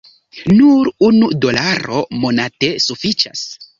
[0.59, 3.45] Nur unu dolaro monate sufiĉas